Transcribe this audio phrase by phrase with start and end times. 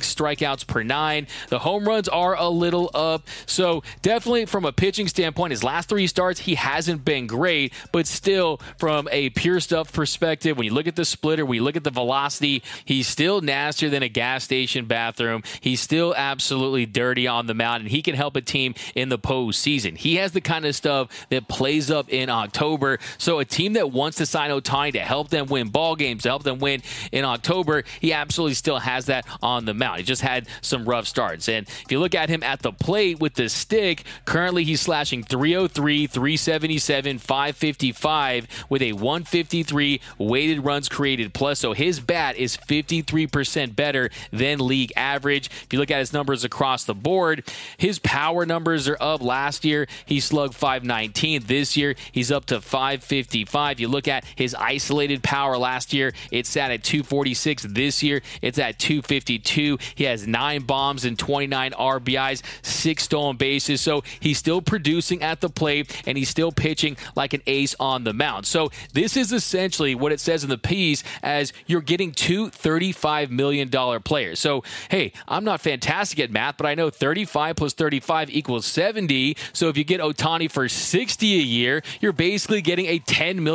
[0.00, 1.26] strikeouts per nine.
[1.50, 3.28] The home runs are a little up.
[3.46, 7.72] So definitely from a pitching standpoint, his last three starts, he hasn't been great.
[7.92, 11.62] But still, from a pure stuff perspective, when you look at the splitter, when you
[11.62, 15.42] look at the velocity, he's still nastier than a gas station bathroom.
[15.60, 19.18] He's still absolutely dirty on the mound, and he can help a team in the
[19.18, 19.96] postseason.
[19.98, 22.98] He has the kind of stuff that plays up in October.
[23.18, 26.28] So a team that wants to sign Ohtani to help them win ball games, to
[26.28, 26.82] help them win
[27.12, 29.98] in October, he absolutely still has that on the mound.
[29.98, 31.48] He just had some rough starts.
[31.48, 35.22] And if you look at him at the plate with the stick, currently he's slashing
[35.22, 41.58] 303, 377, 555 with a 153 weighted runs created plus.
[41.58, 45.48] So his bat is 53% better than league average.
[45.64, 47.44] If you look at his numbers across the board,
[47.76, 49.22] his power numbers are up.
[49.22, 51.44] Last year, he slugged 519.
[51.46, 53.63] This year, he's up to 555.
[53.64, 53.80] 245.
[53.80, 57.64] You look at his isolated power last year, it sat at 246.
[57.70, 59.78] This year, it's at 252.
[59.94, 63.80] He has nine bombs and 29 RBIs, six stolen bases.
[63.80, 68.04] So he's still producing at the plate and he's still pitching like an ace on
[68.04, 68.46] the mound.
[68.46, 73.30] So this is essentially what it says in the piece as you're getting two $35
[73.30, 73.70] million
[74.02, 74.38] players.
[74.38, 79.36] So, hey, I'm not fantastic at math, but I know 35 plus 35 equals 70.
[79.52, 83.53] So if you get Ohtani for 60 a year, you're basically getting a $10 million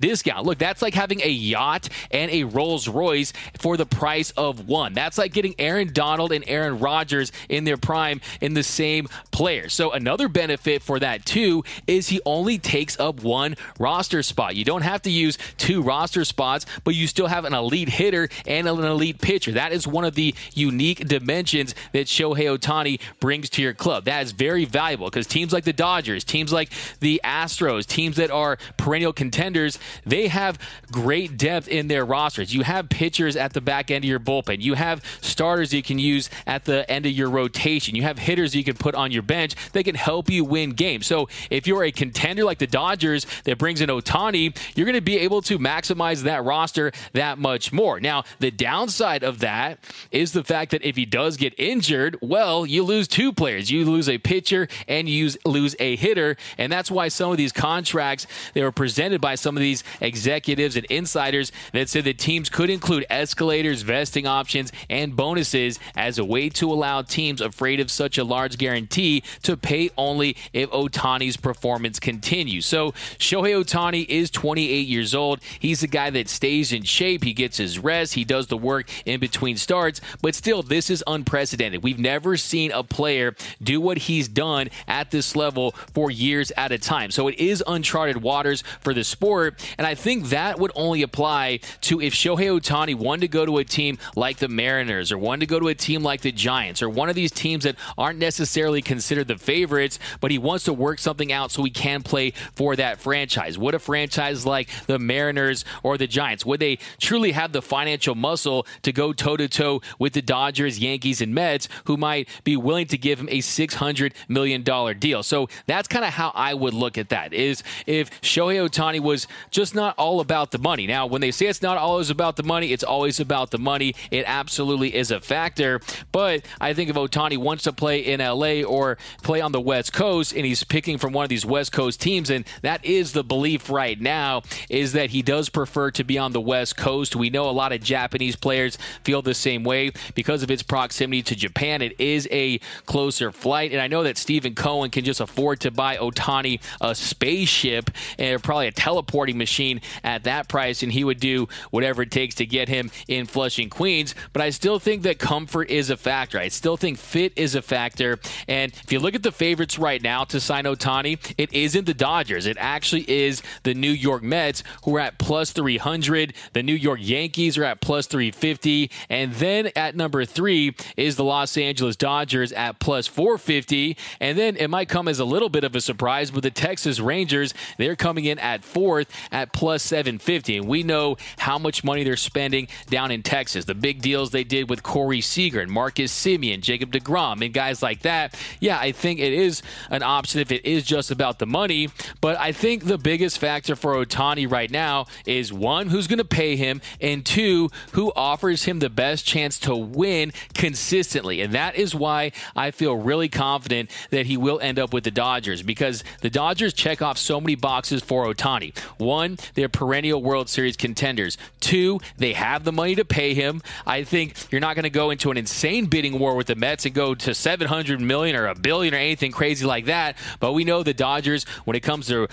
[0.00, 0.46] discount.
[0.46, 4.92] Look, that's like having a yacht and a Rolls Royce for the price of one.
[4.92, 9.68] That's like getting Aaron Donald and Aaron Rodgers in their prime in the same player.
[9.68, 14.56] So another benefit for that too is he only takes up one roster spot.
[14.56, 18.28] You don't have to use two roster spots, but you still have an elite hitter
[18.46, 19.52] and an elite pitcher.
[19.52, 24.04] That is one of the unique dimensions that Shohei Ohtani brings to your club.
[24.04, 26.70] That is very valuable because teams like the Dodgers, teams like
[27.00, 30.58] the Astros, teams that are perennial contenders, they have
[30.92, 32.54] great depth in their rosters.
[32.54, 34.60] You have pitchers at the back end of your bullpen.
[34.60, 37.94] You have starters you can use at the end of your rotation.
[37.94, 41.06] You have hitters you can put on your bench that can help you win games.
[41.06, 45.00] So if you're a contender like the Dodgers that brings in Ohtani, you're going to
[45.00, 48.00] be able to maximize that roster that much more.
[48.00, 49.78] Now, the downside of that
[50.10, 53.70] is the fact that if he does get injured, well, you lose two players.
[53.70, 56.36] You lose a pitcher and you lose a hitter.
[56.58, 58.89] And that's why some of these contracts they were presented
[59.20, 64.26] by some of these executives and insiders that said that teams could include escalators, vesting
[64.26, 69.22] options, and bonuses as a way to allow teams afraid of such a large guarantee
[69.42, 72.66] to pay only if Ohtani's performance continues.
[72.66, 75.40] So Shohei Ohtani is 28 years old.
[75.58, 77.24] He's a guy that stays in shape.
[77.24, 78.14] He gets his rest.
[78.14, 80.00] He does the work in between starts.
[80.22, 81.82] But still, this is unprecedented.
[81.82, 86.72] We've never seen a player do what he's done at this level for years at
[86.72, 87.10] a time.
[87.10, 89.64] So it is uncharted waters for the sport.
[89.78, 93.58] And I think that would only apply to if Shohei Ohtani wanted to go to
[93.58, 96.82] a team like the Mariners or wanted to go to a team like the Giants
[96.82, 100.72] or one of these teams that aren't necessarily considered the favorites, but he wants to
[100.72, 103.58] work something out so he can play for that franchise.
[103.58, 108.14] Would a franchise like the Mariners or the Giants, would they truly have the financial
[108.14, 112.56] muscle to go toe to toe with the Dodgers, Yankees, and Mets, who might be
[112.56, 114.62] willing to give him a $600 million
[114.98, 115.22] deal?
[115.22, 119.26] So that's kind of how I would look at that is if Shohei Ohtani was
[119.50, 120.86] just not all about the money.
[120.86, 123.94] Now, when they say it's not always about the money, it's always about the money.
[124.10, 125.80] It absolutely is a factor.
[126.12, 129.92] But I think if Ohtani wants to play in LA or play on the West
[129.92, 133.24] Coast and he's picking from one of these West Coast teams, and that is the
[133.24, 137.16] belief right now, is that he does prefer to be on the West Coast.
[137.16, 141.22] We know a lot of Japanese players feel the same way because of its proximity
[141.22, 141.82] to Japan.
[141.82, 143.72] It is a closer flight.
[143.72, 148.42] And I know that Stephen Cohen can just afford to buy Ohtani a spaceship and
[148.42, 152.46] probably a teleporting machine at that price, and he would do whatever it takes to
[152.46, 154.14] get him in Flushing, Queens.
[154.32, 156.38] But I still think that comfort is a factor.
[156.38, 158.18] I still think fit is a factor.
[158.48, 161.94] And if you look at the favorites right now to sign Ohtani, it isn't the
[161.94, 162.46] Dodgers.
[162.46, 166.34] It actually is the New York Mets, who are at plus 300.
[166.52, 168.90] The New York Yankees are at plus 350.
[169.08, 173.96] And then at number three is the Los Angeles Dodgers at plus 450.
[174.20, 177.00] And then it might come as a little bit of a surprise, but the Texas
[177.00, 180.58] Rangers, they're coming in at fourth at plus 750.
[180.58, 183.64] And we know how much money they're spending down in Texas.
[183.64, 187.82] The big deals they did with Corey Seager and Marcus Semien, Jacob DeGrom, and guys
[187.82, 188.38] like that.
[188.60, 191.88] Yeah, I think it is an option if it is just about the money.
[192.20, 196.24] But I think the biggest factor for Ohtani right now is one, who's going to
[196.24, 201.40] pay him, and two, who offers him the best chance to win consistently.
[201.40, 205.10] And that is why I feel really confident that he will end up with the
[205.10, 208.76] Dodgers because the Dodgers check off so many boxes for Ohtani.
[208.98, 211.36] One, they're perennial World Series contenders.
[211.60, 213.62] Two, they have the money to pay him.
[213.86, 216.86] I think you're not going to go into an insane bidding war with the Mets
[216.86, 220.16] and go to 700 million or a billion or anything crazy like that.
[220.38, 222.28] But we know the Dodgers, when it comes to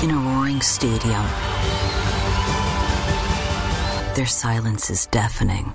[0.00, 1.24] In a roaring stadium,
[4.14, 5.74] their silence is deafening.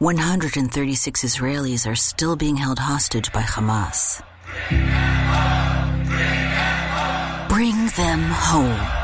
[0.00, 4.22] 136 Israelis are still being held hostage by Hamas.
[7.50, 8.99] Bring them home.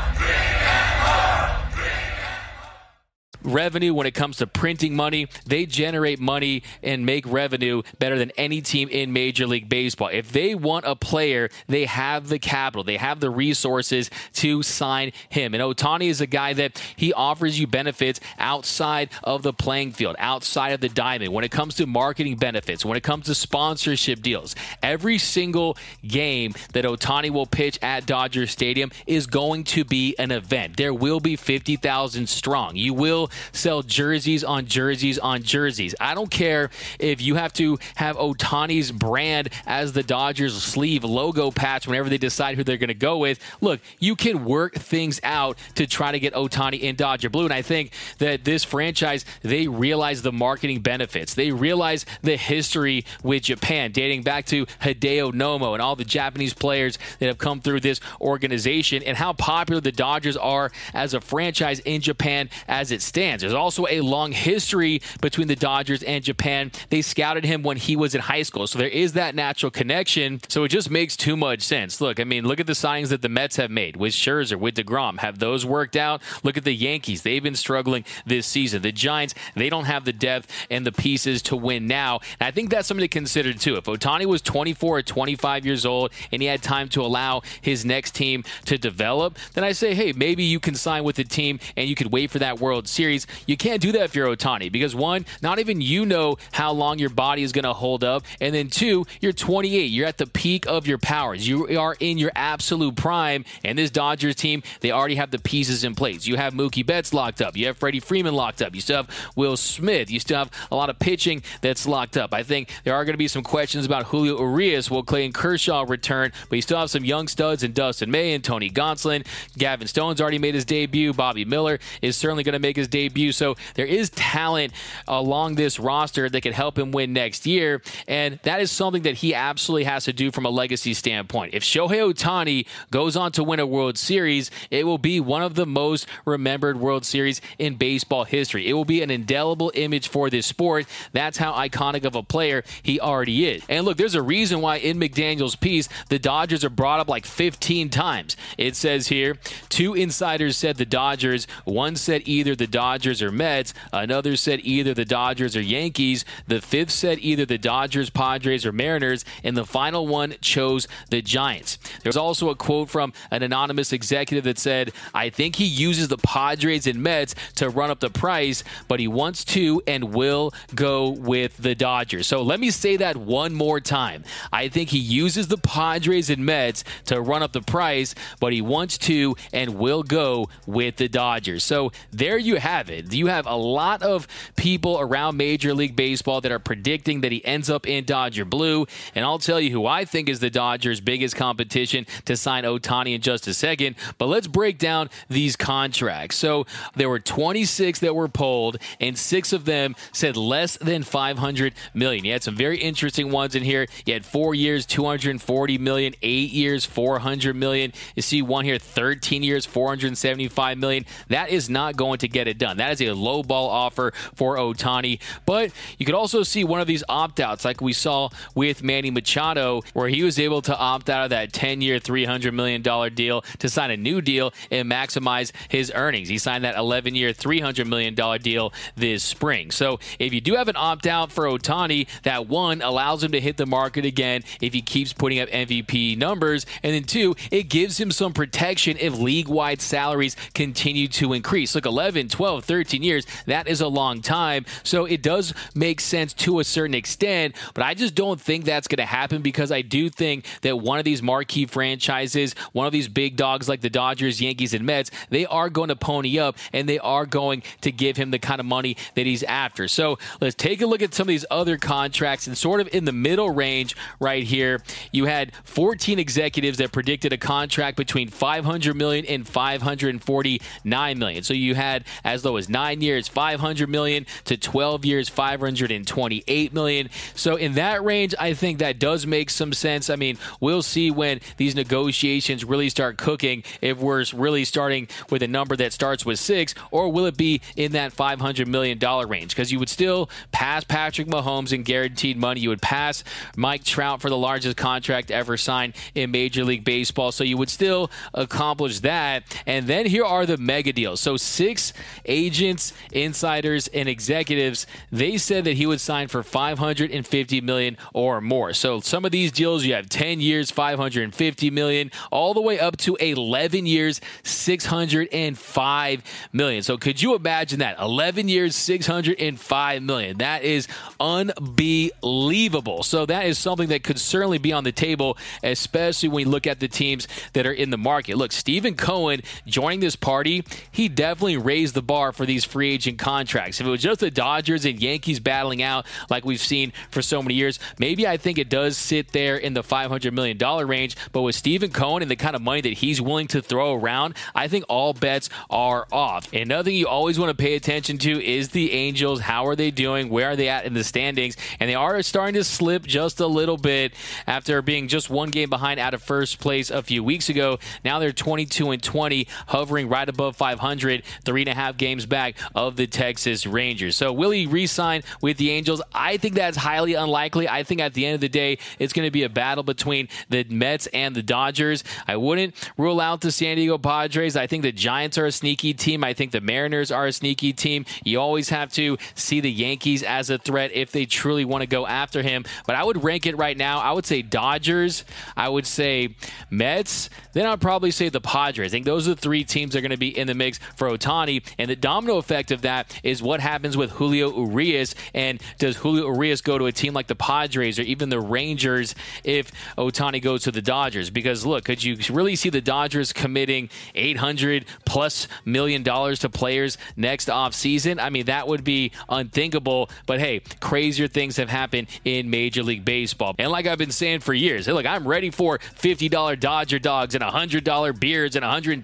[3.47, 5.27] Revenue when it comes to printing money.
[5.45, 10.09] They generate money and make revenue better than any team in Major League Baseball.
[10.11, 15.13] If they want a player, they have the capital, they have the resources to sign
[15.29, 15.53] him.
[15.53, 20.17] And Ohtani is a guy that he offers you benefits outside of the playing field,
[20.19, 21.31] outside of the diamond.
[21.31, 26.53] When it comes to marketing benefits, when it comes to sponsorship deals, every single game
[26.73, 30.75] that Ohtani will pitch at Dodger Stadium is going to be an event.
[30.75, 32.75] There will be 50,000 strong.
[32.75, 35.95] You will sell jerseys on jerseys on jerseys.
[35.99, 41.51] I don't care if you have to have Ohtani's brand as the Dodgers sleeve logo
[41.51, 43.39] patch whenever they decide who they're going to go with.
[43.61, 47.45] Look, you can work things out to try to get Ohtani in Dodger blue.
[47.45, 51.33] And I think that this franchise, they realize the marketing benefits.
[51.33, 56.53] They realize the history with Japan, dating back to Hideo Nomo and all the Japanese
[56.53, 61.21] players that have come through this organization and how popular the Dodgers are as a
[61.21, 63.41] franchise in Japan as it stands stands.
[63.41, 66.71] There's also a long history between the Dodgers and Japan.
[66.89, 70.39] They scouted him when he was in high school, so there is that natural connection.
[70.47, 71.99] So it just makes too much sense.
[71.99, 74.75] Look, I mean, look at the signings that the Mets have made with Scherzer, with
[74.75, 75.19] DeGrom.
[75.19, 76.21] Have those worked out?
[76.43, 77.23] Look at the Yankees.
[77.23, 78.81] They've been struggling this season.
[78.81, 82.21] The Giants, they don't have the depth and the pieces to win now.
[82.39, 83.75] And I think that's something to consider too.
[83.75, 87.83] If Ohtani was 24 or 25 years old and he had time to allow his
[87.83, 91.59] next team to develop, then I say, hey, maybe you can sign with the team
[91.75, 93.45] and you could wait for that World Series series.
[93.47, 96.99] You can't do that if you're Ohtani because one, not even you know how long
[96.99, 99.85] your body is going to hold up, and then two, you're 28.
[99.85, 101.47] You're at the peak of your powers.
[101.47, 105.83] You are in your absolute prime, and this Dodgers team, they already have the pieces
[105.83, 106.27] in place.
[106.27, 107.55] You have Mookie Betts locked up.
[107.55, 108.75] You have Freddie Freeman locked up.
[108.75, 110.11] You still have Will Smith.
[110.11, 112.33] You still have a lot of pitching that's locked up.
[112.33, 114.91] I think there are going to be some questions about Julio Urias.
[114.91, 116.31] Will Clayton Kershaw return?
[116.49, 119.25] But you still have some young studs in Dustin May and Tony Gonsolin.
[119.57, 121.13] Gavin Stone's already made his debut.
[121.13, 123.31] Bobby Miller is certainly going to make his debut debut.
[123.31, 124.73] So there is talent
[125.07, 127.81] uh, along this roster that could help him win next year.
[128.07, 131.53] And that is something that he absolutely has to do from a legacy standpoint.
[131.53, 135.55] If Shohei Ohtani goes on to win a World Series, it will be one of
[135.55, 138.67] the most remembered World Series in baseball history.
[138.67, 140.85] It will be an indelible image for this sport.
[141.13, 143.63] That's how iconic of a player he already is.
[143.69, 147.25] And look, there's a reason why in McDaniel's piece, the Dodgers are brought up like
[147.25, 148.35] 15 times.
[148.57, 149.37] It says here,
[149.69, 153.73] two insiders said the Dodgers, one said either the Dodgers Dodgers or Mets.
[153.91, 156.23] Another said either the Dodgers or Yankees.
[156.47, 159.25] The fifth said either the Dodgers, Padres, or Mariners.
[159.43, 161.79] And the final one chose the Giants.
[162.03, 166.17] There's also a quote from an anonymous executive that said, I think he uses the
[166.17, 171.09] Padres and Mets to run up the price, but he wants to and will go
[171.09, 172.25] with the Dodgers.
[172.25, 174.23] So let me say that one more time.
[174.53, 178.61] I think he uses the Padres and Mets to run up the price, but he
[178.61, 181.65] wants to and will go with the Dodgers.
[181.65, 183.11] So there you have have it.
[183.11, 187.43] You have a lot of people around Major League Baseball that are predicting that he
[187.43, 188.85] ends up in Dodger blue.
[189.15, 193.15] And I'll tell you who I think is the Dodgers' biggest competition to sign Ohtani
[193.15, 193.95] in just a second.
[194.19, 196.35] But let's break down these contracts.
[196.35, 201.73] So there were 26 that were polled, and six of them said less than 500
[201.95, 202.25] million.
[202.25, 203.87] You had some very interesting ones in here.
[204.05, 207.91] You had four years, 240 million, eight years, 400 million.
[208.15, 211.05] You see one here, 13 years, 475 million.
[211.29, 212.77] That is not going to get it done done.
[212.77, 215.19] That is a low ball offer for Ohtani.
[215.45, 219.11] But you could also see one of these opt outs, like we saw with Manny
[219.11, 222.81] Machado, where he was able to opt out of that 10 year, $300 million
[223.13, 226.29] deal to sign a new deal and maximize his earnings.
[226.29, 229.71] He signed that 11 year, $300 million deal this spring.
[229.71, 233.39] So if you do have an opt out for Ohtani, that one allows him to
[233.39, 236.65] hit the market again if he keeps putting up MVP numbers.
[236.83, 241.75] And then two, it gives him some protection if league wide salaries continue to increase.
[241.75, 244.65] Look, 11, 12, 12, 13 years, that is a long time.
[244.83, 248.87] So it does make sense to a certain extent, but I just don't think that's
[248.87, 252.93] going to happen because I do think that one of these marquee franchises, one of
[252.93, 256.57] these big dogs like the Dodgers, Yankees, and Mets, they are going to pony up
[256.73, 259.87] and they are going to give him the kind of money that he's after.
[259.87, 263.05] So let's take a look at some of these other contracts and sort of in
[263.05, 264.81] the middle range right here.
[265.11, 271.43] You had 14 executives that predicted a contract between 500 million and 549 million.
[271.43, 277.09] So you had as low as nine years, 500 million, to 12 years, 528 million.
[277.35, 280.09] So in that range, I think that does make some sense.
[280.09, 285.43] I mean, we'll see when these negotiations really start cooking if we're really starting with
[285.43, 289.27] a number that starts with six, or will it be in that 500 million dollar
[289.27, 289.49] range?
[289.49, 292.61] Because you would still pass Patrick Mahomes in guaranteed money.
[292.61, 293.23] You would pass
[293.55, 297.31] Mike Trout for the largest contract ever signed in Major League Baseball.
[297.31, 299.43] So you would still accomplish that.
[299.65, 301.19] And then here are the mega deals.
[301.19, 301.93] So six
[302.37, 308.73] agents, insiders, and executives, they said that he would sign for 550 million or more.
[308.73, 312.97] So some of these deals you have 10 years, 550 million, all the way up
[312.97, 316.83] to 11 years, 605 million.
[316.83, 317.99] So could you imagine that?
[317.99, 320.37] 11 years, 605 million.
[320.37, 320.87] That is
[321.19, 323.03] unbelievable.
[323.03, 326.67] So that is something that could certainly be on the table, especially when you look
[326.67, 328.37] at the teams that are in the market.
[328.37, 333.19] Look, Stephen Cohen joining this party, he definitely raised the bar for these free agent
[333.19, 333.79] contracts.
[333.79, 337.41] If it was just the Dodgers and Yankees battling out like we've seen for so
[337.41, 340.57] many years, maybe I think it does sit there in the $500 million
[340.87, 341.15] range.
[341.31, 344.35] But with Stephen Cohen and the kind of money that he's willing to throw around,
[344.55, 346.51] I think all bets are off.
[346.53, 349.41] Another thing you always want to pay attention to is the Angels.
[349.41, 350.29] How are they doing?
[350.29, 351.57] Where are they at in the standings?
[351.79, 354.13] And they are starting to slip just a little bit
[354.45, 357.79] after being just one game behind out of first place a few weeks ago.
[358.03, 362.55] Now they're 22 and 20, hovering right above 500, three and a half games back
[362.75, 364.15] of the Texas Rangers.
[364.15, 366.01] So will he re-sign with the Angels?
[366.13, 367.67] I think that's highly unlikely.
[367.69, 370.27] I think at the end of the day, it's going to be a battle between
[370.49, 372.03] the Mets and the Dodgers.
[372.27, 374.55] I wouldn't rule out the San Diego Padres.
[374.55, 376.23] I think the Giants are a sneaky team.
[376.23, 378.05] I think the Mariners are a sneaky team.
[378.23, 381.87] You always have to see the Yankees as a threat if they truly want to
[381.87, 382.65] go after him.
[382.85, 383.99] But I would rank it right now.
[383.99, 385.25] I would say Dodgers.
[385.55, 386.35] I would say
[386.69, 387.29] Mets.
[387.53, 388.87] Then I'd probably say the Padres.
[388.87, 390.79] I think those are the three teams that are going to be in the mix
[390.95, 391.63] for Ohtani.
[391.77, 395.15] And the domino effect of that is what happens with Julio Urias.
[395.33, 399.15] And does Julio Urias go to a team like the Padres or even the Rangers
[399.43, 401.29] if Ohtani goes to the Dodgers?
[401.29, 406.97] Because look, could you really see the Dodgers committing 800 plus million dollars to players
[407.15, 408.19] next off season?
[408.19, 410.09] I mean, that would be unthinkable.
[410.25, 413.55] But hey, crazier things have happened in Major League Baseball.
[413.57, 417.35] And like I've been saying for years, hey, look, I'm ready for $50 Dodger dogs
[417.35, 419.03] and $100 beards and $120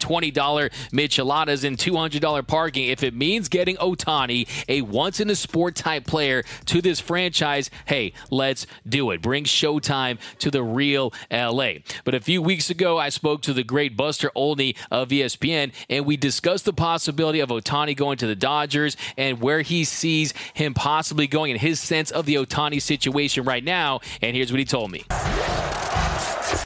[0.91, 2.82] micheladas and $200 parking.
[2.89, 7.69] If it means getting Ohtani, a once in a sport type player, to this franchise,
[7.85, 9.21] hey, let's do it.
[9.21, 11.73] Bring Showtime to the real LA.
[12.03, 16.05] But a few weeks ago, I spoke to the great Buster Olney of ESPN, and
[16.05, 20.73] we discussed the possibility of Ohtani going to the Dodgers and where he sees him
[20.73, 24.01] possibly going and his sense of the Ohtani situation right now.
[24.21, 25.03] And here's what he told me.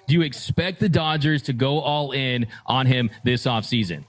[0.07, 4.05] Do you expect the Dodgers to go all in on him this offseason?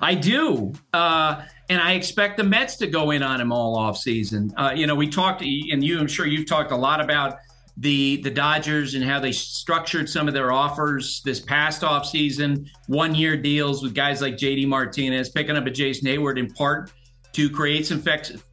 [0.00, 0.72] I do.
[0.92, 4.52] Uh, and I expect the Mets to go in on him all offseason.
[4.56, 7.38] Uh, you know, we talked, and you, I'm sure you've talked a lot about
[7.78, 13.14] the the Dodgers and how they structured some of their offers this past offseason, one
[13.14, 16.92] year deals with guys like JD Martinez, picking up a Jason Heyward in part
[17.32, 18.02] to create some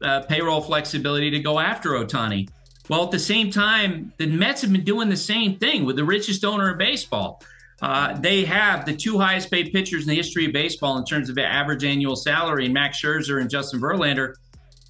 [0.02, 2.48] uh, payroll flexibility to go after Ohtani.
[2.88, 6.04] Well, at the same time, the Mets have been doing the same thing with the
[6.04, 7.42] richest owner of baseball.
[7.82, 11.28] Uh, they have the two highest paid pitchers in the history of baseball in terms
[11.28, 14.34] of average annual salary, Max Scherzer and Justin Verlander.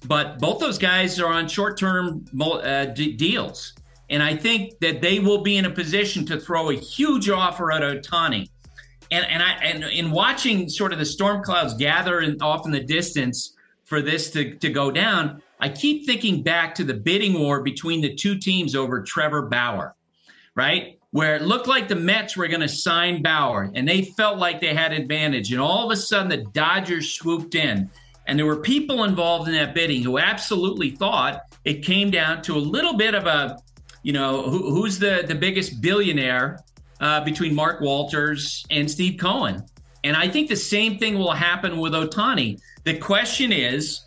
[0.05, 3.73] But both those guys are on short term uh, d- deals.
[4.09, 7.71] And I think that they will be in a position to throw a huge offer
[7.71, 8.49] at Ohtani.
[9.11, 12.71] And, and I and in watching sort of the storm clouds gather in, off in
[12.71, 17.39] the distance for this to, to go down, I keep thinking back to the bidding
[17.39, 19.95] war between the two teams over Trevor Bauer,
[20.55, 20.96] right?
[21.17, 24.61] Where it looked like the Mets were going to sign Bauer and they felt like
[24.61, 25.51] they had advantage.
[25.51, 27.89] And all of a sudden, the Dodgers swooped in.
[28.27, 32.55] And there were people involved in that bidding who absolutely thought it came down to
[32.55, 33.57] a little bit of a,
[34.03, 36.59] you know, who, who's the, the biggest billionaire
[37.01, 39.63] uh, between Mark Walters and Steve Cohen.
[40.03, 42.59] And I think the same thing will happen with Ohtani.
[42.83, 44.01] The question is,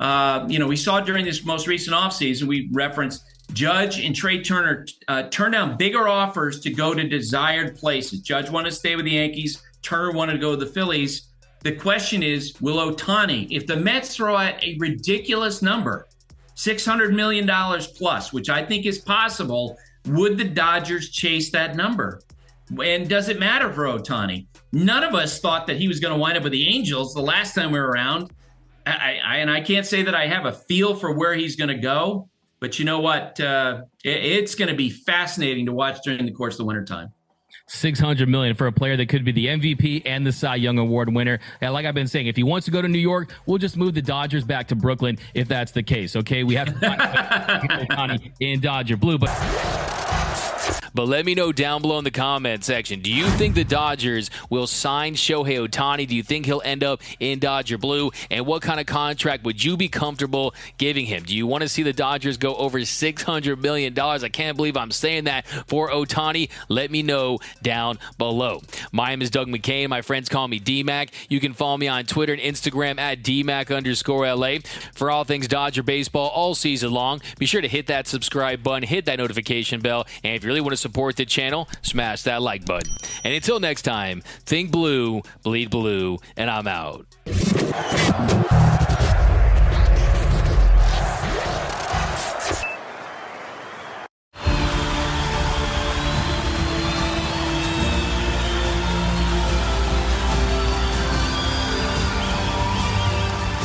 [0.00, 4.42] uh, you know, we saw during this most recent offseason, we referenced Judge and Trea
[4.42, 8.20] Turner uh, turned down bigger offers to go to desired places.
[8.20, 9.62] Judge wanted to stay with the Yankees.
[9.82, 11.28] Turner wanted to go to the Phillies.
[11.62, 16.06] The question is, will Ohtani, if the Mets throw out a ridiculous number,
[16.56, 17.48] $600 million
[17.96, 19.76] plus, which I think is possible,
[20.06, 22.20] would the Dodgers chase that number?
[22.82, 24.46] And does it matter for Ohtani?
[24.72, 27.22] None of us thought that he was going to wind up with the Angels the
[27.22, 28.30] last time we were around.
[28.86, 31.68] I, I, and I can't say that I have a feel for where he's going
[31.68, 32.28] to go,
[32.64, 33.38] but you know what?
[33.38, 37.12] Uh, it, it's going to be fascinating to watch during the course of the wintertime.
[37.66, 41.14] 600 million for a player that could be the MVP and the Cy Young Award
[41.14, 41.40] winner.
[41.60, 43.76] And like I've been saying, if he wants to go to New York, we'll just
[43.76, 46.16] move the Dodgers back to Brooklyn if that's the case.
[46.16, 49.73] Okay, we have to find in Dodger blue, but.
[50.94, 53.00] But let me know down below in the comment section.
[53.00, 56.06] Do you think the Dodgers will sign Shohei Ohtani?
[56.06, 58.12] Do you think he'll end up in Dodger Blue?
[58.30, 61.24] And what kind of contract would you be comfortable giving him?
[61.24, 63.98] Do you want to see the Dodgers go over $600 million?
[63.98, 66.48] I can't believe I'm saying that for Ohtani.
[66.68, 68.62] Let me know down below.
[68.92, 69.88] My name is Doug McKay.
[69.88, 71.10] My friends call me DMAC.
[71.28, 74.58] You can follow me on Twitter and Instagram at DMAC underscore LA
[74.94, 77.20] for all things Dodger baseball all season long.
[77.38, 80.60] Be sure to hit that subscribe button, hit that notification bell, and if you really
[80.60, 82.92] want to support the channel, smash that like button.
[83.24, 87.06] And until next time, think blue, bleed blue, and I'm out.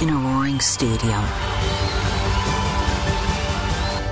[0.01, 1.25] In a roaring stadium,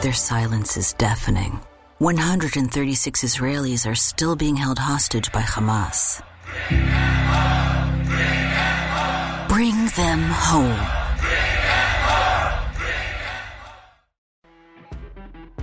[0.01, 1.61] their silence is deafening.
[1.99, 6.21] 136 Israelis are still being held hostage by Hamas.
[9.49, 10.77] Bring them home.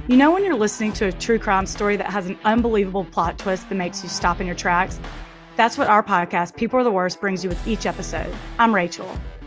[0.09, 3.39] You know, when you're listening to a true crime story that has an unbelievable plot
[3.39, 4.99] twist that makes you stop in your tracks?
[5.55, 8.35] That's what our podcast, People Are the Worst, brings you with each episode.
[8.59, 9.09] I'm Rachel.